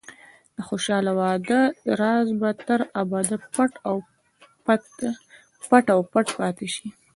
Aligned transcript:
د 0.55 0.57
خوشحاله 0.69 1.11
واده 1.19 1.59
راز 2.01 2.27
به 2.39 2.49
تر 2.67 2.79
ابده 3.01 3.37
پټ 5.69 5.87
او 5.93 5.99
پټ 6.11 6.27
پاتې 6.39 6.67
شي. 6.73 6.87